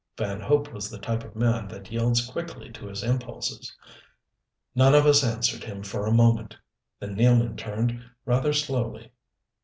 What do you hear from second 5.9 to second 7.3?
a moment. Then